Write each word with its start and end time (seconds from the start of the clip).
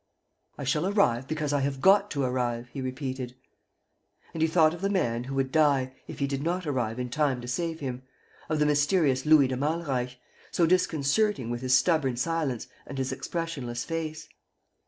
"I 0.57 0.63
shall 0.63 0.87
arrive 0.87 1.27
because 1.27 1.53
I 1.53 1.59
have 1.59 1.79
got 1.79 2.09
to 2.09 2.23
arrive," 2.23 2.69
he 2.69 2.81
repeated. 2.81 3.35
And 4.33 4.41
he 4.41 4.47
thought 4.47 4.73
of 4.73 4.81
the 4.81 4.89
man 4.89 5.25
who 5.25 5.35
would 5.35 5.51
die, 5.51 5.93
if 6.07 6.17
he 6.17 6.25
did 6.25 6.41
not 6.41 6.65
arrive 6.65 6.97
in 6.97 7.07
time 7.07 7.39
to 7.41 7.47
save 7.47 7.81
him, 7.81 8.01
of 8.49 8.57
the 8.57 8.65
mysterious 8.65 9.27
Louis 9.27 9.47
de 9.47 9.55
Malreich, 9.57 10.17
so 10.49 10.65
disconcerting 10.65 11.51
with 11.51 11.61
his 11.61 11.77
stubborn 11.77 12.17
silence 12.17 12.65
and 12.87 12.97
his 12.97 13.11
expressionless 13.11 13.83
face. 13.83 14.27